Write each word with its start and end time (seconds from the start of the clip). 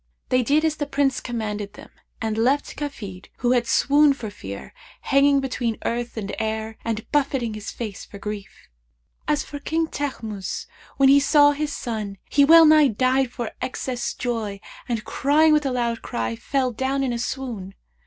They 0.29 0.41
did 0.41 0.65
as 0.65 0.77
the 0.77 0.87
Prince 0.87 1.21
commanded 1.21 1.73
them 1.73 1.91
and 2.19 2.35
left 2.35 2.75
Kafid, 2.75 3.27
who 3.37 3.51
had 3.51 3.67
swooned 3.67 4.17
for 4.17 4.31
fear, 4.31 4.73
hanging 5.01 5.39
between 5.41 5.77
earth 5.85 6.17
and 6.17 6.35
air 6.39 6.79
and 6.83 7.05
buffeting 7.11 7.53
his 7.53 7.69
face 7.69 8.03
for 8.03 8.17
grief. 8.17 8.67
As 9.27 9.43
for 9.43 9.59
King 9.59 9.85
Teghmus, 9.87 10.65
when 10.97 11.07
he 11.09 11.19
saw 11.19 11.51
his 11.51 11.71
son, 11.71 12.17
he 12.31 12.43
well 12.43 12.65
nigh 12.65 12.87
died 12.87 13.31
for 13.31 13.51
excess 13.61 14.13
of 14.13 14.17
joy 14.17 14.59
and, 14.89 15.05
crying 15.05 15.53
with 15.53 15.67
a 15.67 15.71
loud 15.71 16.01
cry, 16.01 16.35
fell 16.35 16.71
down 16.71 17.03
in 17.03 17.13
a 17.13 17.19
swoon. 17.19 17.75